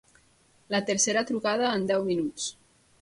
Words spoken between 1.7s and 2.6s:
en deu minuts.